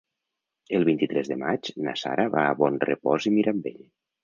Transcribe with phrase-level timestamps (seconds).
[0.77, 3.81] El vint-i-tres de maig na Sara va a Bonrepòs i Mirambell.